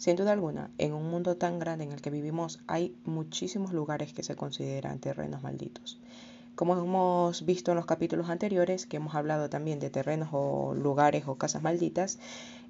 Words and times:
Sin 0.00 0.16
duda 0.16 0.32
alguna, 0.32 0.70
en 0.78 0.94
un 0.94 1.10
mundo 1.10 1.36
tan 1.36 1.58
grande 1.58 1.84
en 1.84 1.92
el 1.92 2.00
que 2.00 2.08
vivimos 2.08 2.58
hay 2.66 2.96
muchísimos 3.04 3.74
lugares 3.74 4.14
que 4.14 4.22
se 4.22 4.34
consideran 4.34 4.98
terrenos 4.98 5.42
malditos. 5.42 6.00
Como 6.54 6.74
hemos 6.74 7.44
visto 7.44 7.72
en 7.72 7.76
los 7.76 7.84
capítulos 7.84 8.30
anteriores, 8.30 8.86
que 8.86 8.96
hemos 8.96 9.14
hablado 9.14 9.50
también 9.50 9.78
de 9.78 9.90
terrenos 9.90 10.30
o 10.32 10.72
lugares 10.74 11.24
o 11.26 11.34
casas 11.34 11.60
malditas, 11.60 12.18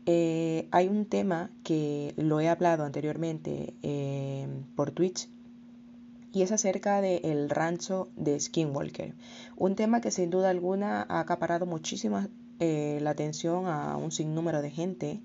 eh, 0.07 0.67
hay 0.73 0.89
un 0.89 1.07
tema 1.07 1.53
que 1.63 2.15
lo 2.17 2.41
he 2.41 2.49
hablado 2.49 2.83
anteriormente 2.83 3.75
eh, 3.85 4.49
por 4.75 4.91
Twitch 4.91 5.29
y 6.33 6.43
es 6.43 6.51
acerca 6.51 7.01
del 7.01 7.49
rancho 7.49 8.09
de 8.17 8.41
Skinwalker. 8.41 9.15
Un 9.57 9.77
tema 9.77 10.01
que 10.01 10.11
sin 10.11 10.31
duda 10.31 10.51
alguna 10.51 11.07
ha 11.09 11.21
acaparado 11.21 11.65
muchísima 11.65 12.29
eh, 12.59 12.99
la 13.01 13.11
atención 13.11 13.69
a 13.69 13.97
un 13.97 14.11
sinnúmero 14.11 14.63
de 14.63 14.71
gente 14.71 15.21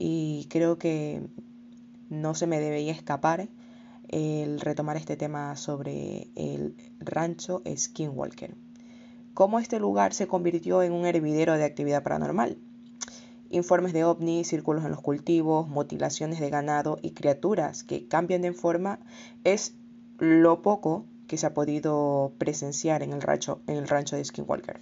y 0.00 0.46
creo 0.48 0.78
que 0.78 1.22
no 2.08 2.34
se 2.34 2.46
me 2.46 2.58
debería 2.58 2.90
escapar 2.90 3.48
el 4.08 4.60
retomar 4.60 4.96
este 4.96 5.16
tema 5.16 5.54
sobre 5.56 6.28
el 6.34 6.74
rancho 6.98 7.62
Skinwalker. 7.76 8.56
Cómo 9.34 9.60
este 9.60 9.78
lugar 9.78 10.14
se 10.14 10.26
convirtió 10.26 10.82
en 10.82 10.92
un 10.92 11.04
hervidero 11.04 11.52
de 11.56 11.64
actividad 11.64 12.02
paranormal. 12.02 12.56
Informes 13.50 13.92
de 13.92 14.04
ovnis, 14.04 14.48
círculos 14.48 14.84
en 14.84 14.90
los 14.90 15.02
cultivos, 15.02 15.68
mutilaciones 15.68 16.40
de 16.40 16.48
ganado 16.48 16.98
y 17.02 17.10
criaturas 17.10 17.84
que 17.84 18.08
cambian 18.08 18.42
de 18.42 18.54
forma 18.54 19.00
es 19.44 19.74
lo 20.18 20.62
poco 20.62 21.04
que 21.26 21.36
se 21.36 21.46
ha 21.46 21.54
podido 21.54 22.32
presenciar 22.38 23.02
en 23.02 23.12
el 23.12 23.20
rancho, 23.20 23.60
en 23.66 23.76
el 23.76 23.86
rancho 23.86 24.16
de 24.16 24.24
Skinwalker. 24.24 24.80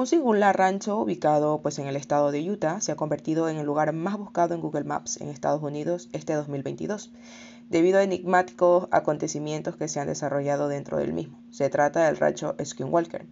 Un 0.00 0.06
singular 0.06 0.56
rancho 0.56 0.96
ubicado 0.96 1.60
pues, 1.60 1.78
en 1.78 1.86
el 1.86 1.94
estado 1.94 2.32
de 2.32 2.50
Utah 2.50 2.80
se 2.80 2.90
ha 2.90 2.96
convertido 2.96 3.50
en 3.50 3.58
el 3.58 3.66
lugar 3.66 3.92
más 3.92 4.16
buscado 4.16 4.54
en 4.54 4.62
Google 4.62 4.84
Maps 4.84 5.20
en 5.20 5.28
Estados 5.28 5.62
Unidos 5.62 6.08
este 6.14 6.32
2022, 6.32 7.12
debido 7.68 7.98
a 7.98 8.02
enigmáticos 8.02 8.88
acontecimientos 8.92 9.76
que 9.76 9.88
se 9.88 10.00
han 10.00 10.06
desarrollado 10.06 10.68
dentro 10.68 10.96
del 10.96 11.12
mismo. 11.12 11.38
Se 11.50 11.68
trata 11.68 12.06
del 12.06 12.16
rancho 12.16 12.56
Skinwalker, 12.64 13.26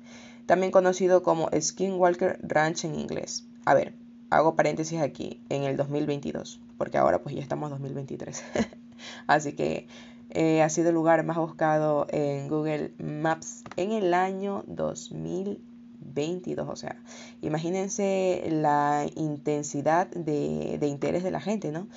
también 0.45 0.71
conocido 0.71 1.23
como 1.23 1.49
Skinwalker 1.59 2.39
Ranch 2.43 2.85
en 2.85 2.97
inglés. 2.97 3.47
A 3.65 3.73
ver, 3.73 3.95
hago 4.29 4.55
paréntesis 4.55 5.01
aquí, 5.01 5.41
en 5.49 5.63
el 5.63 5.79
2022, 5.79 6.61
porque 6.77 6.99
ahora 6.99 7.23
pues 7.23 7.35
ya 7.35 7.41
estamos 7.41 7.69
en 7.69 7.79
2023. 7.79 8.45
Así 9.27 9.55
que 9.55 9.89
eh, 10.29 10.61
ha 10.61 10.69
sido 10.69 10.91
el 10.91 10.97
lugar 10.97 11.25
más 11.25 11.39
buscado 11.39 12.07
en 12.11 12.47
Google 12.49 12.93
Maps 12.99 13.65
en 13.77 13.93
el 13.93 14.13
año 14.13 14.65
2022. 14.67 15.68
22. 16.01 16.69
O 16.69 16.77
sea, 16.77 16.97
imagínense 17.43 18.47
la 18.51 19.07
intensidad 19.15 20.09
de, 20.09 20.79
interés 20.83 21.23
de 21.23 21.31
la 21.31 21.41
gente, 21.41 21.73
¿no? 21.73 21.89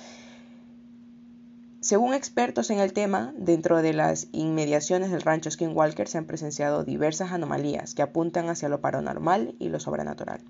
Según 1.80 2.14
expertos 2.14 2.70
en 2.70 2.78
el 2.78 2.92
tema, 2.92 3.34
dentro 3.36 3.82
de 3.82 3.92
las 3.92 4.28
inmediaciones 4.30 5.10
del 5.10 5.22
rancho 5.22 5.50
Skinwalker 5.50 6.06
se 6.06 6.18
han 6.18 6.26
presenciado 6.26 6.84
diversas 6.84 7.32
anomalías 7.32 7.94
que 7.94 8.02
apuntan 8.02 8.48
hacia 8.48 8.68
lo 8.68 8.80
paranormal 8.80 9.56
y 9.58 9.68
lo 9.68 9.80
sobrenatural. 9.80 10.40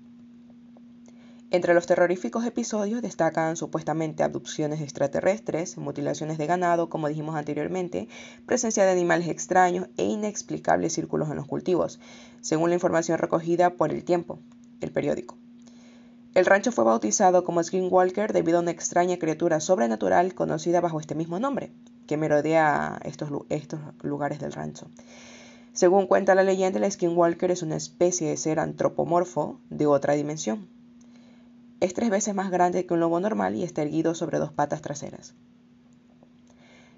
Entre 1.53 1.75
los 1.75 1.85
terroríficos 1.85 2.47
episodios 2.47 3.03
destacan 3.03 3.55
supuestamente 3.55 4.23
abducciones 4.23 4.81
extraterrestres, 4.81 5.77
mutilaciones 5.77 6.39
de 6.39 6.47
ganado, 6.47 6.89
como 6.89 7.07
dijimos 7.07 7.35
anteriormente, 7.35 8.07
presencia 8.47 8.85
de 8.85 8.91
animales 8.91 9.27
extraños 9.27 9.87
e 9.97 10.03
inexplicables 10.03 10.93
círculos 10.93 11.29
en 11.29 11.35
los 11.35 11.45
cultivos, 11.45 11.99
según 12.41 12.71
la 12.71 12.73
información 12.73 13.19
recogida 13.19 13.75
por 13.75 13.91
El 13.91 14.03
Tiempo, 14.03 14.39
el 14.81 14.91
periódico. 14.91 15.37
El 16.33 16.47
rancho 16.47 16.71
fue 16.71 16.85
bautizado 16.85 17.43
como 17.43 17.63
Skinwalker 17.63 18.33
debido 18.33 18.57
a 18.57 18.61
una 18.61 18.71
extraña 18.71 19.19
criatura 19.19 19.59
sobrenatural 19.59 20.33
conocida 20.33 20.81
bajo 20.81 20.99
este 20.99 21.13
mismo 21.13 21.37
nombre, 21.37 21.71
que 22.07 22.17
merodea 22.17 22.99
estos, 23.03 23.29
estos 23.49 23.79
lugares 24.01 24.39
del 24.39 24.53
rancho. 24.53 24.87
Según 25.71 26.07
cuenta 26.07 26.33
la 26.33 26.41
leyenda, 26.41 26.79
el 26.79 26.91
Skinwalker 26.91 27.51
es 27.51 27.61
una 27.61 27.75
especie 27.75 28.27
de 28.29 28.37
ser 28.37 28.59
antropomorfo 28.59 29.59
de 29.69 29.85
otra 29.85 30.13
dimensión 30.13 30.72
es 31.83 31.93
tres 31.93 32.09
veces 32.09 32.33
más 32.33 32.49
grande 32.49 32.85
que 32.85 32.93
un 32.93 33.01
lobo 33.01 33.19
normal 33.19 33.55
y 33.55 33.63
está 33.63 33.81
erguido 33.81 34.15
sobre 34.15 34.39
dos 34.39 34.53
patas 34.53 34.81
traseras. 34.81 35.35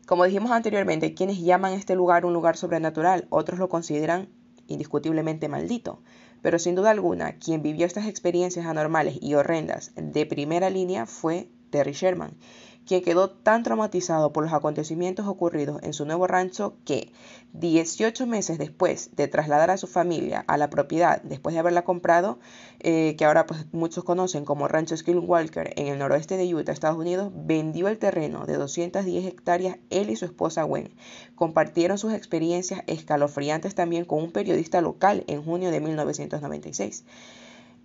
Como 0.06 0.26
dijimos 0.26 0.52
anteriormente, 0.52 1.16
quienes 1.16 1.42
llaman 1.42 1.74
este 1.74 1.96
lugar 1.96 2.24
un 2.24 2.34
lugar 2.34 2.56
sobrenatural, 2.56 3.26
otros 3.32 3.58
lo 3.58 3.68
consideran 3.68 4.30
indiscutiblemente 4.68 5.50
maldito, 5.50 6.04
pero 6.44 6.60
sin 6.60 6.76
duda 6.76 6.92
alguna, 6.92 7.40
quien 7.40 7.64
vivió 7.64 7.88
estas 7.88 8.06
experiencias 8.06 8.68
anormales 8.68 9.18
y 9.20 9.34
horrendas 9.34 9.92
de 9.96 10.28
primera 10.28 10.70
línea 10.70 11.08
fue 11.08 11.50
Terry 11.72 11.94
Sherman, 11.94 12.38
quien 12.86 13.02
quedó 13.02 13.30
tan 13.30 13.64
traumatizado 13.64 14.32
por 14.32 14.44
los 14.44 14.54
acontecimientos 14.54 15.28
ocurridos 15.28 15.82
en 15.84 15.94
su 15.94 16.06
nuevo 16.06 16.28
rancho 16.28 16.76
que 16.86 17.12
18 17.54 18.28
meses 18.28 18.58
después 18.58 19.16
de 19.16 19.28
trasladar 19.28 19.72
a 19.72 19.78
su 19.78 19.88
familia 19.88 20.44
a 20.48 20.58
la 20.58 20.70
propiedad, 20.70 21.22
después 21.24 21.54
de 21.54 21.60
haberla 21.60 21.84
comprado, 21.84 22.40
eh, 22.80 23.16
que 23.18 23.26
ahora 23.26 23.46
pues, 23.46 23.66
muchos 23.72 24.04
conocen 24.04 24.46
como 24.46 24.68
Rancho 24.68 24.96
Skinwalker 24.96 25.74
en 25.78 25.88
el 25.88 25.98
noroeste 26.00 26.38
de 26.38 26.54
Utah, 26.54 26.72
Estados 26.72 26.98
Unidos, 26.98 27.32
vendió 27.34 27.88
el 27.88 27.98
terreno 27.98 28.46
de 28.46 28.58
210 28.58 29.26
hectáreas 29.26 29.78
él 29.90 30.10
y 30.10 30.16
su 30.16 30.26
esposa 30.26 30.64
Gwen. 30.64 30.94
Compartieron 31.36 31.98
sus 31.98 32.14
experiencias 32.14 32.82
escalofriantes 32.88 33.76
también 33.76 34.06
con 34.06 34.22
un 34.22 34.32
periodista 34.32 34.82
local 34.82 35.24
en 35.28 35.44
junio 35.44 35.72
de 35.72 35.80
1996. 35.80 37.06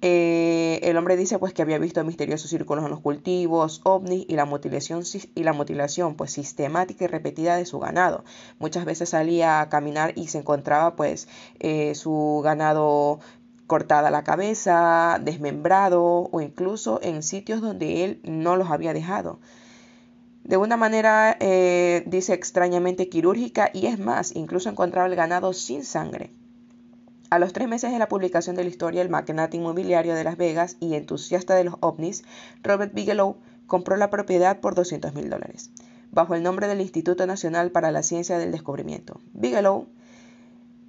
Eh, 0.02 0.80
el 0.82 0.96
hombre 0.96 1.16
dice 1.16 1.38
pues 1.38 1.52
que 1.52 1.60
había 1.60 1.78
visto 1.78 2.02
misteriosos 2.04 2.48
círculos 2.50 2.84
en 2.84 2.90
los 2.90 3.00
cultivos, 3.00 3.82
ovnis 3.84 4.24
y 4.28 4.34
la 4.34 4.46
mutilación, 4.46 5.02
y 5.34 5.42
la 5.42 5.52
mutilación 5.52 6.14
pues 6.14 6.32
sistemática 6.32 7.04
y 7.04 7.08
repetida 7.08 7.56
de 7.56 7.66
su 7.66 7.78
ganado. 7.78 8.24
Muchas 8.58 8.86
veces 8.86 9.10
salía 9.10 9.60
a 9.60 9.68
caminar 9.68 10.12
y 10.16 10.28
se 10.28 10.38
encontraba 10.38 10.96
pues 10.96 11.28
eh, 11.58 11.94
su 11.94 12.40
ganado 12.42 13.20
cortada 13.66 14.10
la 14.10 14.24
cabeza, 14.24 15.20
desmembrado 15.22 16.02
o 16.32 16.40
incluso 16.40 16.98
en 17.02 17.22
sitios 17.22 17.60
donde 17.60 18.04
él 18.04 18.20
no 18.24 18.56
los 18.56 18.70
había 18.70 18.94
dejado. 18.94 19.38
De 20.44 20.56
una 20.56 20.76
manera, 20.76 21.36
eh, 21.38 22.02
dice 22.06 22.32
extrañamente 22.32 23.08
quirúrgica 23.08 23.70
y 23.72 23.86
es 23.86 23.98
más, 23.98 24.34
incluso 24.34 24.70
encontraba 24.70 25.06
el 25.06 25.14
ganado 25.14 25.52
sin 25.52 25.84
sangre. 25.84 26.30
A 27.30 27.38
los 27.38 27.52
tres 27.52 27.68
meses 27.68 27.92
de 27.92 27.98
la 28.00 28.08
publicación 28.08 28.56
de 28.56 28.64
la 28.64 28.70
historia, 28.70 29.02
el 29.02 29.08
magnate 29.08 29.56
inmobiliario 29.56 30.16
de 30.16 30.24
Las 30.24 30.36
Vegas 30.36 30.76
y 30.80 30.96
entusiasta 30.96 31.54
de 31.54 31.62
los 31.62 31.76
ovnis, 31.78 32.24
Robert 32.64 32.92
Bigelow, 32.92 33.36
compró 33.68 33.96
la 33.96 34.10
propiedad 34.10 34.58
por 34.58 34.74
200 34.74 35.14
mil 35.14 35.30
dólares, 35.30 35.70
bajo 36.10 36.34
el 36.34 36.42
nombre 36.42 36.66
del 36.66 36.80
Instituto 36.80 37.28
Nacional 37.28 37.70
para 37.70 37.92
la 37.92 38.02
Ciencia 38.02 38.36
del 38.36 38.50
Descubrimiento. 38.50 39.20
Bigelow 39.32 39.86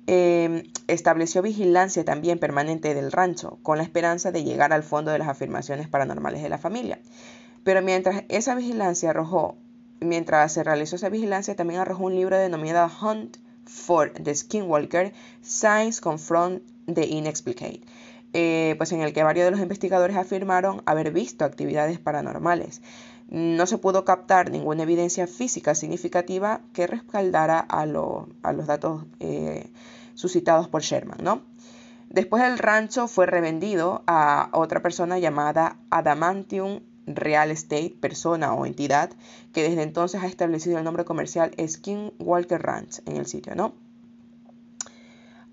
em, 0.08 0.64
estableció 0.88 1.44
vigilancia 1.44 2.04
también 2.04 2.40
permanente 2.40 2.96
del 2.96 3.12
rancho, 3.12 3.60
con 3.62 3.78
la 3.78 3.84
esperanza 3.84 4.32
de 4.32 4.44
llegar 4.44 4.74
al 4.74 4.82
fondo 4.82 5.12
de 5.12 5.20
las 5.20 5.28
afirmaciones 5.28 5.90
paranormales 5.90 6.42
de 6.42 6.50
la 6.50 6.58
familia. 6.58 6.98
Pero 7.64 7.84
mientras 7.84 8.24
esa 8.30 8.56
vigilancia 8.56 9.12
arrojó, 9.12 9.58
mientras 10.00 10.52
se 10.52 10.64
realizó 10.64 10.96
esa 10.96 11.10
vigilancia, 11.10 11.56
también 11.56 11.82
arrojó 11.82 12.06
un 12.06 12.16
libro 12.16 12.36
denominado 12.36 12.90
Hunt 13.00 13.38
for 13.66 14.12
the 14.14 14.32
Skinwalker, 14.32 15.12
Science 15.42 16.02
Confront 16.02 16.64
the 16.86 17.06
Inexplicate, 17.06 17.82
eh, 18.34 18.76
pues 18.78 18.92
en 18.92 19.02
el 19.02 19.14
que 19.14 19.24
varios 19.24 19.46
de 19.46 19.52
los 19.52 19.60
investigadores 19.60 20.18
afirmaron 20.18 20.82
haber 20.86 21.12
visto 21.12 21.46
actividades 21.46 22.00
paranormales. 22.00 22.82
No 23.30 23.66
se 23.66 23.78
pudo 23.78 24.04
captar 24.04 24.52
ninguna 24.52 24.84
evidencia 24.84 25.26
física 25.26 25.74
significativa 25.74 26.62
que 26.74 26.86
respaldara 26.86 27.60
a, 27.60 27.86
los 27.86 28.68
datos 28.68 29.06
eh, 29.20 29.72
suscitados 30.16 30.68
por 30.68 30.82
Sherman, 30.82 31.20
¿no? 31.24 31.42
Después 32.10 32.44
el 32.44 32.58
rancho 32.58 33.08
fue 33.08 33.26
revendido 33.26 34.04
a 34.06 34.50
otra 34.52 34.82
persona 34.82 35.18
llamada 35.18 35.78
Adamantium 35.92 36.82
real 37.16 37.52
estate, 37.52 37.96
persona 38.00 38.54
o 38.54 38.66
entidad 38.66 39.12
que 39.54 39.64
desde 39.64 39.84
entonces 39.84 40.22
ha 40.22 40.28
establecido 40.28 40.78
el 40.78 40.84
nombre 40.84 41.06
comercial 41.06 41.52
Skinwalker 41.66 42.62
Ranch 42.62 43.02
en 43.06 43.18
el 43.18 43.26
sitio, 43.26 43.56
¿no? 43.56 43.74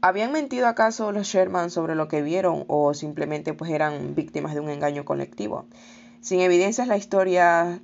¿Habían 0.01 0.31
mentido 0.31 0.69
acaso 0.69 1.11
los 1.11 1.27
Sherman 1.27 1.71
sobre 1.71 1.97
lo 1.97 2.07
que 2.07 2.23
vieron 2.23 2.65
o 2.69 2.95
simplemente 2.95 3.53
pues 3.53 3.73
eran 3.73 4.15
víctimas 4.15 4.55
de 4.55 4.61
un 4.61 4.71
engaño 4.71 5.05
colectivo? 5.05 5.67
Sin 6.21 6.41
evidencias 6.41 6.87
la 6.87 6.97
historia 6.97 7.81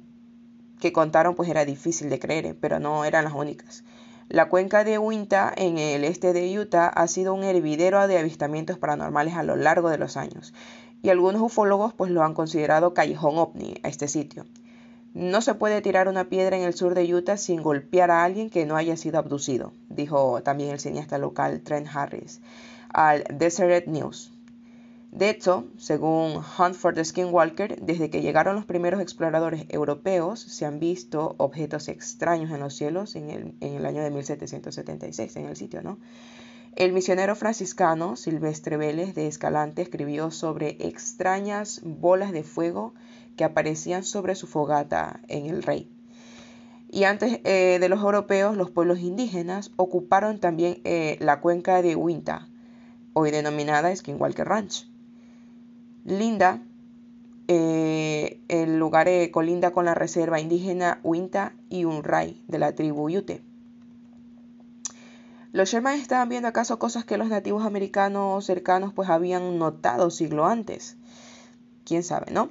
que 0.80 0.92
contaron 0.92 1.34
pues 1.34 1.48
era 1.48 1.64
difícil 1.64 2.10
de 2.10 2.20
creer, 2.20 2.56
pero 2.60 2.78
no 2.78 3.04
eran 3.04 3.24
las 3.24 3.32
únicas. 3.32 3.82
La 4.28 4.48
cuenca 4.48 4.84
de 4.84 4.98
Uinta 4.98 5.52
en 5.56 5.78
el 5.78 6.04
este 6.04 6.32
de 6.32 6.58
Utah 6.58 6.86
ha 6.86 7.08
sido 7.08 7.34
un 7.34 7.42
hervidero 7.42 8.06
de 8.06 8.18
avistamientos 8.18 8.78
paranormales 8.78 9.34
a 9.34 9.42
lo 9.42 9.56
largo 9.56 9.90
de 9.90 9.98
los 9.98 10.16
años 10.16 10.54
y 11.04 11.10
algunos 11.10 11.42
ufólogos 11.42 11.92
pues 11.92 12.10
lo 12.10 12.22
han 12.24 12.32
considerado 12.32 12.94
callejón 12.94 13.36
ovni 13.36 13.74
a 13.82 13.88
este 13.88 14.08
sitio. 14.08 14.46
No 15.12 15.42
se 15.42 15.54
puede 15.54 15.82
tirar 15.82 16.08
una 16.08 16.30
piedra 16.30 16.56
en 16.56 16.62
el 16.62 16.72
sur 16.72 16.94
de 16.94 17.14
Utah 17.14 17.36
sin 17.36 17.62
golpear 17.62 18.10
a 18.10 18.24
alguien 18.24 18.48
que 18.48 18.64
no 18.64 18.74
haya 18.74 18.96
sido 18.96 19.18
abducido, 19.18 19.74
dijo 19.90 20.42
también 20.42 20.70
el 20.70 20.80
cineasta 20.80 21.18
local 21.18 21.60
Trent 21.60 21.86
Harris 21.94 22.40
al 22.88 23.24
Deseret 23.30 23.86
News. 23.86 24.32
De 25.12 25.28
hecho, 25.28 25.66
según 25.76 26.42
Hunt 26.58 26.74
for 26.74 26.94
the 26.94 27.04
Skinwalker, 27.04 27.80
desde 27.82 28.08
que 28.08 28.22
llegaron 28.22 28.56
los 28.56 28.64
primeros 28.64 29.00
exploradores 29.02 29.66
europeos 29.68 30.40
se 30.40 30.64
han 30.64 30.80
visto 30.80 31.34
objetos 31.36 31.88
extraños 31.88 32.50
en 32.50 32.60
los 32.60 32.74
cielos 32.74 33.14
en 33.14 33.28
el, 33.28 33.54
en 33.60 33.74
el 33.74 33.84
año 33.84 34.02
de 34.02 34.10
1776 34.10 35.36
en 35.36 35.46
el 35.46 35.56
sitio, 35.56 35.82
¿no? 35.82 35.98
El 36.76 36.92
misionero 36.92 37.36
franciscano 37.36 38.16
Silvestre 38.16 38.76
Vélez 38.76 39.14
de 39.14 39.28
Escalante 39.28 39.82
escribió 39.82 40.32
sobre 40.32 40.76
extrañas 40.80 41.80
bolas 41.84 42.32
de 42.32 42.42
fuego 42.42 42.94
que 43.36 43.44
aparecían 43.44 44.02
sobre 44.02 44.34
su 44.34 44.48
fogata 44.48 45.20
en 45.28 45.46
el 45.46 45.62
Rey. 45.62 45.88
Y 46.90 47.04
antes 47.04 47.38
eh, 47.44 47.78
de 47.80 47.88
los 47.88 48.00
europeos, 48.00 48.56
los 48.56 48.72
pueblos 48.72 48.98
indígenas 48.98 49.70
ocuparon 49.76 50.40
también 50.40 50.80
eh, 50.82 51.16
la 51.20 51.40
cuenca 51.40 51.80
de 51.80 51.94
Uinta, 51.94 52.48
hoy 53.12 53.30
denominada 53.30 53.94
Skinwalker 53.94 54.48
Ranch. 54.48 54.88
Linda, 56.04 56.60
eh, 57.46 58.40
el 58.48 58.80
lugar 58.80 59.08
colinda 59.30 59.70
con 59.70 59.84
la 59.84 59.94
reserva 59.94 60.40
indígena 60.40 60.98
Uinta 61.04 61.54
y 61.68 61.84
Unray 61.84 62.42
de 62.48 62.58
la 62.58 62.74
tribu 62.74 63.08
Ute. 63.16 63.42
Los 65.54 65.70
Sherman 65.70 66.00
estaban 66.00 66.28
viendo 66.28 66.48
acaso 66.48 66.80
cosas 66.80 67.04
que 67.04 67.16
los 67.16 67.28
nativos 67.28 67.64
americanos 67.64 68.44
cercanos 68.44 68.92
pues 68.92 69.08
habían 69.08 69.56
notado 69.56 70.10
siglo 70.10 70.46
antes. 70.46 70.96
Quién 71.84 72.02
sabe, 72.02 72.32
¿no? 72.32 72.50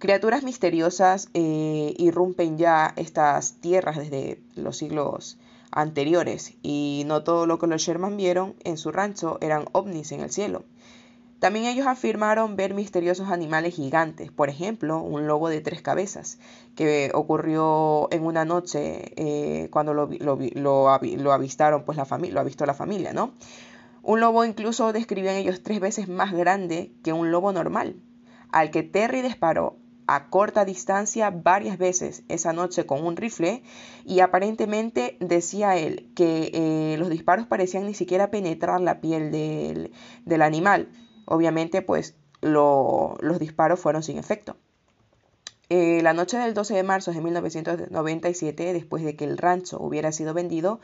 Criaturas 0.00 0.42
misteriosas 0.42 1.28
eh, 1.32 1.94
irrumpen 1.96 2.58
ya 2.58 2.92
estas 2.96 3.52
tierras 3.60 3.98
desde 3.98 4.42
los 4.56 4.78
siglos 4.78 5.38
anteriores 5.70 6.54
y 6.60 7.04
no 7.06 7.22
todo 7.22 7.46
lo 7.46 7.60
que 7.60 7.68
los 7.68 7.82
Sherman 7.82 8.16
vieron 8.16 8.56
en 8.64 8.78
su 8.78 8.90
rancho 8.90 9.38
eran 9.40 9.66
ovnis 9.70 10.10
en 10.10 10.18
el 10.18 10.32
cielo. 10.32 10.64
También 11.40 11.64
ellos 11.64 11.86
afirmaron 11.86 12.54
ver 12.54 12.74
misteriosos 12.74 13.30
animales 13.30 13.74
gigantes, 13.74 14.30
por 14.30 14.50
ejemplo, 14.50 15.00
un 15.00 15.26
lobo 15.26 15.48
de 15.48 15.62
tres 15.62 15.80
cabezas, 15.80 16.38
que 16.76 17.10
ocurrió 17.14 18.08
en 18.12 18.24
una 18.24 18.44
noche 18.44 19.12
eh, 19.16 19.68
cuando 19.70 19.94
lo, 19.94 20.10
lo, 20.54 20.90
avistaron, 21.32 21.84
pues 21.84 21.96
la 21.96 22.04
familia, 22.04 22.44
lo 22.44 22.66
la 22.66 22.74
familia, 22.74 23.14
¿no? 23.14 23.32
Un 24.02 24.20
lobo 24.20 24.44
incluso 24.44 24.92
describían 24.92 25.36
ellos 25.36 25.62
tres 25.62 25.80
veces 25.80 26.08
más 26.08 26.32
grande 26.32 26.92
que 27.02 27.14
un 27.14 27.30
lobo 27.30 27.52
normal, 27.52 27.96
al 28.52 28.70
que 28.70 28.82
Terry 28.82 29.22
disparó 29.22 29.78
a 30.06 30.28
corta 30.28 30.66
distancia 30.66 31.30
varias 31.30 31.78
veces 31.78 32.22
esa 32.28 32.52
noche 32.52 32.84
con 32.84 33.06
un 33.06 33.16
rifle 33.16 33.62
y 34.04 34.20
aparentemente 34.20 35.16
decía 35.20 35.76
él 35.76 36.10
que 36.14 36.50
eh, 36.52 36.96
los 36.98 37.08
disparos 37.08 37.46
parecían 37.46 37.86
ni 37.86 37.94
siquiera 37.94 38.30
penetrar 38.30 38.80
la 38.80 39.00
piel 39.00 39.30
del 39.30 40.42
animal, 40.42 40.88
Obviamente, 41.30 41.80
pues 41.80 42.16
los 42.40 43.38
disparos 43.38 43.78
fueron 43.78 44.02
sin 44.02 44.18
efecto. 44.18 44.56
Eh, 45.68 46.00
la 46.02 46.12
noche 46.12 46.36
del 46.38 46.54
12 46.54 46.74
de 46.74 46.82
marzo 46.82 47.12
de 47.12 47.20
1997, 47.20 48.72
después 48.72 49.04
de 49.04 49.14
que 49.14 49.26
el 49.26 49.38
rancho 49.38 49.78
hubiera 49.80 50.10
sido 50.10 50.34
vendido, 50.34 50.80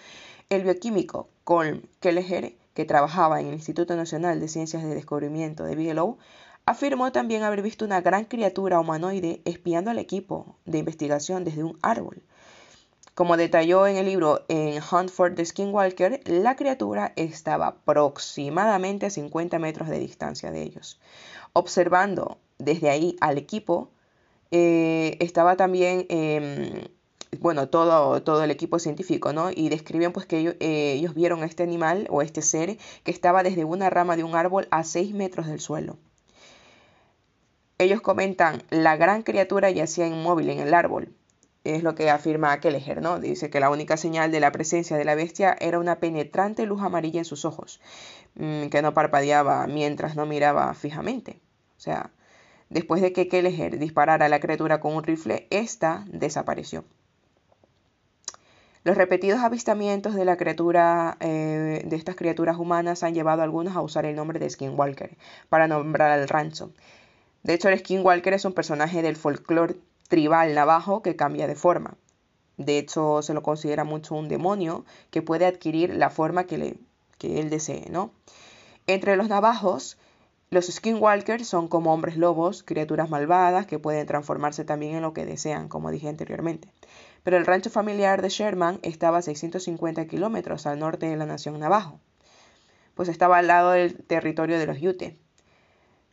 el 0.48 0.62
bioquímico 0.62 1.28
Colm 1.42 1.82
Kelleher, 1.98 2.54
que 2.74 2.84
trabajaba 2.84 3.40
en 3.40 3.48
el 3.48 3.54
Instituto 3.54 3.96
Nacional 3.96 4.38
de 4.38 4.46
Ciencias 4.46 4.84
de 4.84 4.94
Descubrimiento 4.94 5.64
de 5.64 5.74
Bigelow, 5.74 6.16
afirmó 6.64 7.10
también 7.10 7.42
haber 7.42 7.60
visto 7.60 7.84
una 7.84 8.00
gran 8.00 8.24
criatura 8.24 8.78
humanoide 8.78 9.42
espiando 9.44 9.90
al 9.90 9.98
equipo 9.98 10.54
de 10.64 10.78
investigación 10.78 11.42
desde 11.42 11.64
un 11.64 11.76
árbol. 11.82 12.22
Como 13.16 13.38
detalló 13.38 13.86
en 13.86 13.96
el 13.96 14.04
libro 14.04 14.44
en 14.48 14.74
Hunt 14.74 15.08
for 15.08 15.34
the 15.34 15.42
Skinwalker, 15.42 16.20
la 16.26 16.54
criatura 16.54 17.14
estaba 17.16 17.68
aproximadamente 17.68 19.06
a 19.06 19.10
50 19.10 19.58
metros 19.58 19.88
de 19.88 19.98
distancia 19.98 20.50
de 20.50 20.60
ellos. 20.60 21.00
Observando 21.54 22.36
desde 22.58 22.90
ahí 22.90 23.16
al 23.22 23.38
equipo, 23.38 23.88
eh, 24.50 25.16
estaba 25.20 25.56
también, 25.56 26.04
em, 26.10 26.88
bueno, 27.40 27.70
todo, 27.70 28.22
todo 28.22 28.44
el 28.44 28.50
equipo 28.50 28.78
científico, 28.78 29.32
¿no? 29.32 29.50
Y 29.50 29.70
describen 29.70 30.12
pues 30.12 30.26
que 30.26 30.36
ellos, 30.36 30.56
eh, 30.60 30.92
ellos 30.92 31.14
vieron 31.14 31.42
a 31.42 31.46
este 31.46 31.62
animal 31.62 32.06
o 32.10 32.20
este 32.20 32.42
ser 32.42 32.76
que 33.02 33.12
estaba 33.12 33.42
desde 33.42 33.64
una 33.64 33.88
rama 33.88 34.16
de 34.16 34.24
un 34.24 34.36
árbol 34.36 34.68
a 34.70 34.84
6 34.84 35.14
metros 35.14 35.46
del 35.46 35.60
suelo. 35.60 35.96
Ellos 37.78 38.02
comentan, 38.02 38.62
la 38.68 38.96
gran 38.96 39.22
criatura 39.22 39.70
yacía 39.70 40.06
inmóvil 40.06 40.50
en 40.50 40.60
el 40.60 40.74
árbol, 40.74 41.14
es 41.74 41.82
lo 41.82 41.94
que 41.94 42.10
afirma 42.10 42.58
Kelleher, 42.60 43.02
¿no? 43.02 43.18
Dice 43.18 43.50
que 43.50 43.60
la 43.60 43.70
única 43.70 43.96
señal 43.96 44.30
de 44.30 44.40
la 44.40 44.52
presencia 44.52 44.96
de 44.96 45.04
la 45.04 45.14
bestia 45.14 45.56
era 45.60 45.78
una 45.78 45.98
penetrante 45.98 46.66
luz 46.66 46.82
amarilla 46.82 47.18
en 47.20 47.24
sus 47.24 47.44
ojos, 47.44 47.80
mm, 48.34 48.66
que 48.68 48.82
no 48.82 48.94
parpadeaba 48.94 49.66
mientras 49.66 50.16
no 50.16 50.26
miraba 50.26 50.72
fijamente. 50.74 51.40
O 51.76 51.80
sea, 51.80 52.10
después 52.70 53.02
de 53.02 53.12
que 53.12 53.28
Kelleher 53.28 53.78
disparara 53.78 54.26
a 54.26 54.28
la 54.28 54.40
criatura 54.40 54.80
con 54.80 54.94
un 54.94 55.04
rifle, 55.04 55.46
ésta 55.50 56.04
desapareció. 56.08 56.84
Los 58.86 58.96
repetidos 58.96 59.40
avistamientos 59.40 60.14
de 60.14 60.24
la 60.24 60.36
criatura, 60.36 61.16
eh, 61.18 61.82
de 61.84 61.96
estas 61.96 62.14
criaturas 62.14 62.56
humanas 62.56 63.02
han 63.02 63.14
llevado 63.14 63.40
a 63.40 63.44
algunos 63.44 63.74
a 63.74 63.80
usar 63.80 64.06
el 64.06 64.14
nombre 64.14 64.38
de 64.38 64.48
Skinwalker 64.48 65.16
para 65.48 65.66
nombrar 65.66 66.12
al 66.12 66.28
rancho. 66.28 66.70
De 67.42 67.54
hecho, 67.54 67.68
el 67.68 67.80
Skinwalker 67.80 68.34
es 68.34 68.44
un 68.44 68.52
personaje 68.52 69.02
del 69.02 69.16
folclore 69.16 69.74
tribal 70.08 70.54
navajo 70.54 71.02
que 71.02 71.16
cambia 71.16 71.46
de 71.46 71.56
forma. 71.56 71.96
De 72.56 72.78
hecho, 72.78 73.22
se 73.22 73.34
lo 73.34 73.42
considera 73.42 73.84
mucho 73.84 74.14
un 74.14 74.28
demonio 74.28 74.84
que 75.10 75.22
puede 75.22 75.46
adquirir 75.46 75.94
la 75.94 76.10
forma 76.10 76.44
que, 76.44 76.58
le, 76.58 76.78
que 77.18 77.40
él 77.40 77.50
desee, 77.50 77.88
¿no? 77.90 78.12
Entre 78.86 79.16
los 79.16 79.28
navajos, 79.28 79.98
los 80.50 80.66
skinwalkers 80.66 81.46
son 81.46 81.68
como 81.68 81.92
hombres 81.92 82.16
lobos, 82.16 82.62
criaturas 82.62 83.10
malvadas 83.10 83.66
que 83.66 83.78
pueden 83.78 84.06
transformarse 84.06 84.64
también 84.64 84.94
en 84.94 85.02
lo 85.02 85.12
que 85.12 85.26
desean, 85.26 85.68
como 85.68 85.90
dije 85.90 86.08
anteriormente. 86.08 86.68
Pero 87.24 87.36
el 87.36 87.46
rancho 87.46 87.68
familiar 87.68 88.22
de 88.22 88.28
Sherman 88.28 88.78
estaba 88.82 89.18
a 89.18 89.22
650 89.22 90.06
kilómetros 90.06 90.66
al 90.66 90.78
norte 90.78 91.06
de 91.06 91.16
la 91.16 91.26
nación 91.26 91.58
navajo, 91.58 91.98
pues 92.94 93.08
estaba 93.08 93.38
al 93.38 93.48
lado 93.48 93.72
del 93.72 93.96
territorio 94.04 94.58
de 94.58 94.66
los 94.66 94.80
Ute. 94.80 95.18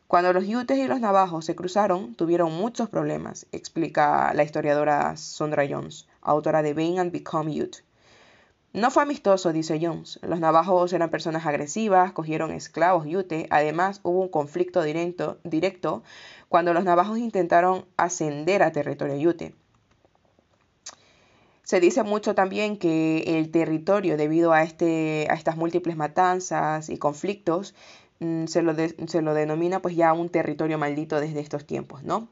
Cuando 0.08 0.34
los 0.34 0.44
Utes 0.46 0.78
y 0.78 0.88
los 0.88 1.00
navajos 1.00 1.46
se 1.46 1.56
cruzaron, 1.56 2.14
tuvieron 2.16 2.54
muchos 2.54 2.90
problemas, 2.90 3.48
explica 3.52 4.34
la 4.34 4.44
historiadora 4.44 5.18
Sondra 5.18 5.66
Jones, 5.68 6.08
autora 6.22 6.62
de 6.62 6.74
Being 6.74 7.00
and 7.00 7.12
Become 7.12 7.62
Ute. 7.62 7.80
No 8.74 8.90
fue 8.90 9.04
amistoso, 9.04 9.54
dice 9.54 9.80
Jones. 9.80 10.20
Los 10.24 10.40
navajos 10.40 10.94
eran 10.94 11.12
personas 11.12 11.46
agresivas, 11.46 12.12
cogieron 12.12 12.52
esclavos 12.52 13.06
Ute. 13.06 13.46
Además, 13.52 14.00
hubo 14.02 14.20
un 14.20 14.30
conflicto 14.30 14.82
directo, 14.82 15.38
directo 15.44 16.02
cuando 16.50 16.74
los 16.74 16.84
navajos 16.84 17.20
intentaron 17.20 17.86
ascender 17.98 18.64
a 18.64 18.72
territorio 18.72 19.30
Ute. 19.30 19.54
Se 21.62 21.80
dice 21.80 22.02
mucho 22.02 22.34
también 22.34 22.78
que 22.78 23.24
el 23.40 23.52
territorio, 23.52 24.18
debido 24.18 24.54
a, 24.54 24.64
este, 24.64 25.28
a 25.30 25.36
estas 25.36 25.56
múltiples 25.56 25.96
matanzas 25.96 26.90
y 26.90 26.98
conflictos, 26.98 27.76
se 28.20 28.62
lo, 28.62 28.74
se 28.76 29.22
lo 29.22 29.34
denomina 29.34 29.82
pues 29.82 29.96
ya 29.96 30.14
un 30.14 30.30
territorio 30.30 30.78
maldito 30.78 31.20
desde 31.20 31.40
estos 31.40 31.66
tiempos, 31.66 32.04
¿no? 32.04 32.30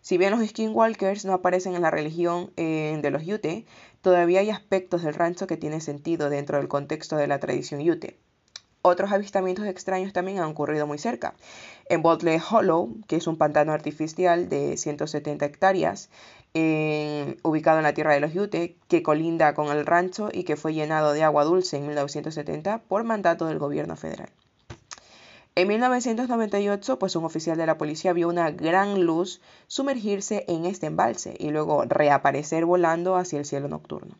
Si 0.00 0.16
bien 0.16 0.30
los 0.30 0.46
skinwalkers 0.48 1.24
no 1.24 1.32
aparecen 1.32 1.74
en 1.74 1.82
la 1.82 1.90
religión 1.90 2.52
eh, 2.56 2.98
de 3.02 3.10
los 3.10 3.26
Ute, 3.26 3.66
todavía 4.00 4.40
hay 4.40 4.50
aspectos 4.50 5.02
del 5.02 5.14
rancho 5.14 5.46
que 5.46 5.56
tienen 5.56 5.80
sentido 5.80 6.30
dentro 6.30 6.58
del 6.58 6.68
contexto 6.68 7.16
de 7.16 7.26
la 7.26 7.40
tradición 7.40 7.80
Ute. 7.88 8.18
Otros 8.80 9.10
avistamientos 9.10 9.66
extraños 9.66 10.12
también 10.12 10.38
han 10.38 10.50
ocurrido 10.50 10.86
muy 10.86 10.98
cerca. 10.98 11.34
En 11.88 12.00
Botley 12.00 12.38
Hollow, 12.38 12.96
que 13.08 13.16
es 13.16 13.26
un 13.26 13.36
pantano 13.36 13.72
artificial 13.72 14.48
de 14.48 14.76
170 14.76 15.44
hectáreas, 15.44 16.10
ubicado 17.42 17.78
en 17.78 17.84
la 17.84 17.92
tierra 17.92 18.14
de 18.14 18.20
los 18.20 18.34
Ute, 18.34 18.76
que 18.88 19.02
colinda 19.02 19.52
con 19.52 19.76
el 19.76 19.84
rancho 19.84 20.30
y 20.32 20.44
que 20.44 20.56
fue 20.56 20.74
llenado 20.74 21.12
de 21.12 21.24
agua 21.24 21.44
dulce 21.44 21.76
en 21.76 21.86
1970 21.86 22.82
por 22.88 23.04
mandato 23.04 23.46
del 23.46 23.58
gobierno 23.58 23.96
federal. 23.96 24.30
En 25.58 25.66
1998, 25.66 27.00
pues 27.00 27.16
un 27.16 27.24
oficial 27.24 27.58
de 27.58 27.66
la 27.66 27.78
policía 27.78 28.12
vio 28.12 28.28
una 28.28 28.52
gran 28.52 29.02
luz 29.02 29.40
sumergirse 29.66 30.44
en 30.46 30.66
este 30.66 30.86
embalse 30.86 31.34
y 31.36 31.50
luego 31.50 31.82
reaparecer 31.84 32.64
volando 32.64 33.16
hacia 33.16 33.40
el 33.40 33.44
cielo 33.44 33.66
nocturno. 33.66 34.14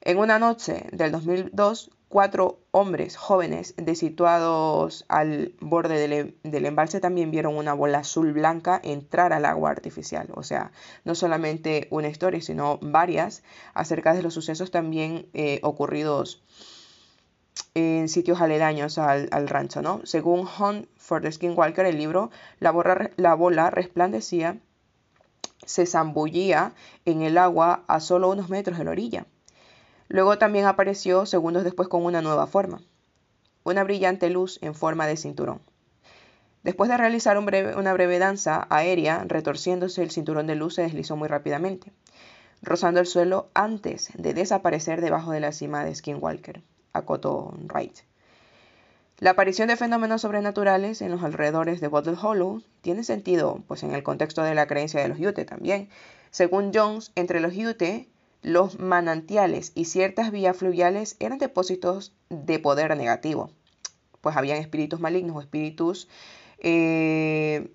En 0.00 0.18
una 0.18 0.40
noche 0.40 0.86
del 0.90 1.12
2002, 1.12 1.92
cuatro 2.08 2.58
hombres 2.72 3.16
jóvenes 3.16 3.76
situados 3.94 5.04
al 5.06 5.54
borde 5.60 6.00
del, 6.00 6.34
del, 6.42 6.66
embalse 6.66 6.98
también 6.98 7.30
vieron 7.30 7.56
una 7.56 7.72
bola 7.72 7.98
azul 7.98 8.32
blanca 8.32 8.80
entrar 8.82 9.32
al 9.32 9.44
agua 9.44 9.70
artificial. 9.70 10.30
O 10.34 10.42
sea, 10.42 10.72
no 11.04 11.14
solamente 11.14 11.86
una 11.92 12.08
historia, 12.08 12.40
sino 12.42 12.80
varias 12.82 13.44
acerca 13.72 14.14
de 14.14 14.24
los 14.24 14.34
sucesos 14.34 14.72
también 14.72 15.28
eh, 15.32 15.60
ocurridos 15.62 16.42
en 17.74 18.08
sitios 18.08 18.40
aledaños 18.40 18.98
al, 18.98 19.48
rancho, 19.48 19.82
¿no? 19.82 20.00
Según 20.04 20.46
Hunt 20.46 20.88
for 20.96 21.22
the 21.22 21.30
Skinwalker, 21.30 21.86
el 21.86 21.98
libro, 21.98 22.30
la, 22.60 22.72
la 23.16 23.34
bola 23.34 23.70
resplandecía, 23.70 24.58
se 25.64 25.86
zambullía 25.86 26.72
en 27.04 27.22
el 27.22 27.38
agua 27.38 27.84
a 27.88 28.00
solo 28.00 28.30
unos 28.30 28.48
metros 28.48 28.78
de 28.78 28.84
la 28.84 28.90
orilla. 28.90 29.26
Luego 30.08 30.38
también 30.38 30.66
apareció 30.66 31.26
segundos 31.26 31.64
después 31.64 31.88
con 31.88 32.04
una 32.04 32.22
nueva 32.22 32.46
forma, 32.46 32.80
una 33.64 33.84
brillante 33.84 34.30
luz 34.30 34.58
en 34.62 34.74
forma 34.74 35.06
de 35.06 35.16
cinturón. 35.16 35.60
Después 36.62 36.90
de 36.90 36.96
realizar 36.96 37.38
una 37.38 37.92
breve 37.92 38.18
danza 38.18 38.66
aérea, 38.70 39.24
retorciéndose, 39.26 40.02
el 40.02 40.10
cinturón 40.10 40.46
de 40.46 40.54
luz 40.54 40.74
se 40.74 40.82
deslizó 40.82 41.16
muy 41.16 41.28
rápidamente, 41.28 41.92
rozando 42.62 43.00
el 43.00 43.06
suelo 43.06 43.50
antes 43.54 44.10
de 44.14 44.34
desaparecer 44.34 45.00
debajo 45.00 45.30
de 45.32 45.40
la 45.40 45.52
cima 45.52 45.84
de 45.84 45.94
Skinwalker, 45.94 46.62
acotó 47.08 47.54
Wright. 47.68 47.98
La 49.18 49.30
aparición 49.30 49.68
de 49.68 49.76
fenómenos 49.76 50.20
sobrenaturales 50.20 51.00
en 51.02 51.10
los 51.10 51.24
alrededores 51.24 51.80
de 51.80 51.88
Bottle 51.88 52.16
Hollow 52.20 52.62
tiene 52.82 53.02
sentido, 53.02 53.62
pues 53.66 53.82
en 53.82 53.92
el 53.92 54.02
contexto 54.02 54.42
de 54.42 54.54
la 54.54 54.66
creencia 54.66 55.00
de 55.00 55.08
los 55.08 55.18
Ute 55.18 55.44
también. 55.44 55.88
Según 56.30 56.70
Jones, 56.72 57.10
entre 57.16 57.40
los 57.40 57.56
Ute, 57.56 58.08
los 58.42 58.78
manantiales 58.78 59.72
y 59.74 59.86
ciertas 59.86 60.30
vías 60.30 60.56
fluviales 60.56 61.16
eran 61.18 61.38
depósitos 61.38 62.12
de 62.28 62.60
poder 62.60 62.96
negativo, 62.96 63.50
pues 64.20 64.36
habían 64.36 64.58
espíritus 64.58 65.00
malignos 65.00 65.36
o 65.36 65.40
espíritus 65.40 66.08
eh, 66.58 67.72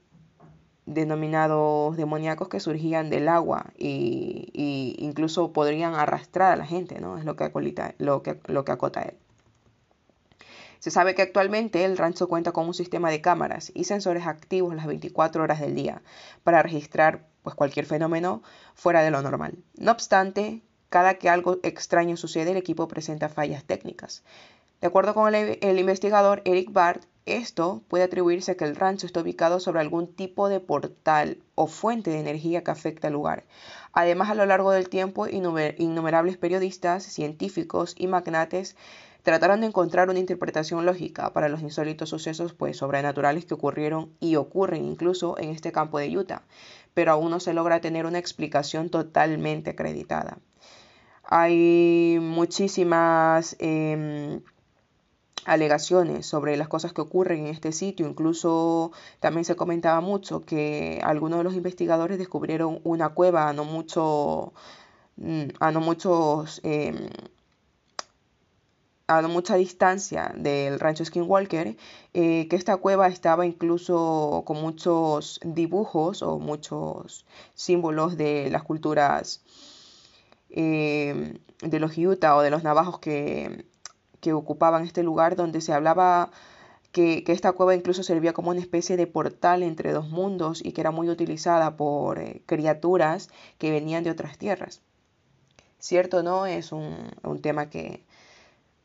denominados 0.86 1.98
demoníacos 1.98 2.48
que 2.50 2.60
surgían 2.60 3.10
del 3.10 3.28
agua 3.28 3.74
y, 3.78 4.96
incluso 5.00 5.52
podrían 5.52 5.96
arrastrar 5.96 6.54
a 6.54 6.56
la 6.56 6.66
gente, 6.66 7.00
¿no? 7.00 7.18
Es 7.18 7.25
lo 7.25 7.36
que, 7.36 7.52
lo 7.98 8.24
que, 8.24 8.40
lo 8.48 8.66
que 8.66 8.72
acota 8.72 9.02
él. 9.02 9.18
Se 10.84 10.92
sabe 10.92 11.16
que 11.16 11.22
actualmente 11.22 11.86
el 11.86 11.98
rancho 11.98 12.28
cuenta 12.28 12.52
con 12.52 12.68
un 12.68 12.74
sistema 12.74 13.10
de 13.10 13.22
cámaras 13.22 13.72
y 13.74 13.86
sensores 13.86 14.28
activos 14.28 14.75
las 14.75 14.86
24 14.86 15.42
horas 15.42 15.62
del 15.62 15.75
día 15.75 16.02
para 16.44 16.62
registrar 16.62 17.25
pues, 17.42 17.56
cualquier 17.56 17.86
fenómeno 17.86 18.44
fuera 18.75 19.02
de 19.02 19.10
lo 19.10 19.22
normal. 19.22 19.58
No 19.78 19.94
obstante, 19.94 20.62
cada 20.90 21.13
que 21.13 21.30
algo 21.30 21.58
extraño 21.63 22.18
sucede, 22.18 22.52
el 22.52 22.58
equipo 22.58 22.90
presenta 22.90 23.30
fallas 23.30 23.63
técnicas. 23.63 24.24
De 24.82 24.88
acuerdo 24.88 25.13
con 25.13 25.34
el, 25.34 25.80
investigador 25.80 26.42
Eric 26.44 26.74
Bart, 26.74 27.06
esto 27.25 27.82
puede 27.88 28.03
atribuirse 28.03 28.51
a 28.51 28.56
que 28.56 28.65
el 28.65 28.75
rancho 28.75 29.06
está 29.06 29.22
ubicado 29.22 29.60
sobre 29.60 29.80
algún 29.80 30.08
tipo 30.08 30.50
de 30.50 30.60
portal 30.60 31.38
o 31.56 31.68
fuente 31.68 32.12
de 32.12 32.20
energía 32.20 32.63
que 32.63 32.72
afecta 32.72 33.08
al 33.08 33.13
lugar. 33.13 33.46
Además, 33.94 34.30
a 34.30 34.36
lo 34.36 34.46
largo 34.46 34.72
del 34.72 34.89
tiempo, 34.89 35.27
innumerables 35.27 36.38
periodistas, 36.38 37.03
científicos 37.03 37.96
y 37.98 38.08
magnates 38.08 38.75
trataron 39.22 39.62
de 39.62 39.68
encontrar 39.68 40.10
una 40.10 40.20
interpretación 40.20 40.86
lógica 40.86 41.32
para 41.32 41.48
los 41.48 41.62
insólitos 41.62 42.10
sucesos 42.10 42.53
pues, 42.53 42.77
sobrenaturales 42.77 43.46
que 43.46 43.53
ocurrieron 43.53 44.12
y 44.20 44.36
ocurren 44.36 44.84
incluso 44.84 45.39
en 45.39 45.50
este 45.50 45.72
campo 45.72 46.00
de 46.00 46.18
Utah, 46.18 46.44
pero 46.94 47.13
aún 47.13 47.32
no 47.32 47.39
se 47.39 47.53
logra 47.53 47.80
tener 47.80 48.06
una 48.06 48.20
explicación 48.20 48.89
totalmente 48.89 49.72
acreditada. 49.72 50.39
Hay 51.24 52.18
muchísimas... 52.22 53.56
Em, 53.60 54.42
alegaciones 55.45 56.25
sobre 56.25 56.57
las 56.57 56.67
cosas 56.67 56.93
que 56.93 57.01
ocurren 57.01 57.41
en 57.41 57.47
este 57.47 57.71
sitio. 57.71 58.07
Incluso 58.07 58.91
también 59.19 59.45
se 59.45 59.55
comentaba 59.55 60.01
mucho 60.01 60.41
que 60.45 61.00
algunos 61.03 61.39
de 61.39 61.43
los 61.43 61.55
investigadores 61.55 62.17
descubrieron 62.17 62.79
una 62.83 63.09
cueva 63.09 63.50
a 63.50 63.53
no 63.53 63.65
mucho 63.65 64.53
mm, 65.17 65.50
a 65.59 65.71
no 65.71 65.81
muchos 65.81 66.62
em, 66.63 67.09
a 69.07 69.21
no 69.21 69.29
mucha 69.29 69.55
distancia 69.55 70.33
del 70.35 70.79
rancho 70.79 71.03
Skinwalker, 71.05 71.75
eh, 72.13 72.47
que 72.47 72.55
esta 72.55 72.77
cueva 72.77 73.07
estaba 73.07 73.45
incluso 73.45 74.43
con 74.45 74.62
muchos 74.62 75.39
dibujos 75.43 76.21
o 76.21 76.39
muchos 76.39 77.25
símbolos 77.53 78.17
de 78.17 78.50
las 78.50 78.63
culturas 78.63 79.41
em, 80.50 81.39
de 81.62 81.79
los 81.79 81.97
Utah 81.97 82.35
o 82.38 82.41
de 82.41 82.50
los 82.50 82.63
navajos 82.63 83.00
que 83.00 83.65
que 84.24 84.32
ocupaban 84.32 84.86
este 84.86 85.03
lugar 85.03 85.36
donde 85.36 85.60
se 85.60 85.74
hablaba 85.74 86.32
que, 86.94 87.25
esta 87.27 87.51
cueva 87.51 87.75
incluso 87.75 88.03
servía 88.03 88.32
como 88.32 88.51
una 88.51 88.62
especie 88.62 88.96
de 88.96 89.06
portal 89.06 89.63
entre 89.63 89.92
dos 89.92 90.08
mundos 90.10 90.62
y 90.63 90.72
que 90.72 90.80
era 90.80 90.92
muy 90.92 91.10
utilizada 91.10 91.75
por 91.75 92.20
eh, 92.20 92.42
criaturas 92.46 93.30
que 93.58 93.70
venían 93.70 94.06
de 94.06 94.12
otras 94.12 94.38
tierras. 94.38 94.82
Cierto, 95.80 96.24
¿no? 96.24 96.46
Es 96.46 96.72
un, 96.72 96.96
un, 97.24 97.42
tema 97.42 97.70
que, 97.70 98.06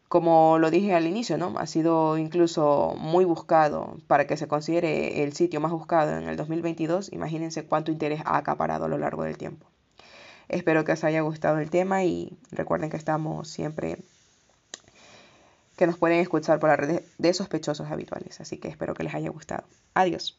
como 0.09 0.59
lo 0.59 0.73
dije 0.73 0.95
al 0.97 1.07
inicio, 1.07 1.39
¿no? 1.39 1.55
Ha 1.57 1.67
sido 1.67 2.19
incluso 2.19 2.97
muy 2.99 3.25
buscado 3.25 3.97
para 4.09 4.27
que 4.27 4.37
se 4.37 4.49
considere 4.49 5.23
el 5.23 5.35
sitio 5.35 5.61
más 5.61 5.71
buscado 5.71 6.19
en 6.19 6.29
el 6.29 6.37
2022. 6.37 7.13
Imagínense 7.13 7.65
cuánto 7.65 7.93
interés 7.93 8.23
ha 8.25 8.39
acaparado 8.39 8.87
a 8.87 8.89
lo 8.89 8.99
largo 8.99 9.23
del 9.23 9.39
tiempo. 9.39 9.67
Espero 10.49 10.85
que 10.85 10.93
os 10.93 11.05
haya 11.05 11.21
gustado 11.21 11.59
el 11.61 11.71
tema 11.71 12.03
y 12.03 12.37
recuerden 12.51 12.91
que 12.91 12.97
estamos 12.97 13.49
siempre 13.49 13.99
que 15.79 15.87
nos 15.87 15.97
pueden 15.97 16.19
escuchar 16.19 16.59
por 16.59 16.69
la 16.69 16.77
red 16.77 17.03
de 17.17 17.33
sospechosos 17.33 17.89
habituales. 17.91 18.41
Así 18.41 18.59
que 18.59 18.69
espero 18.69 18.95
que 18.95 19.05
les 19.05 19.15
haya 19.15 19.31
gustado. 19.31 19.65
Adiós. 19.95 20.39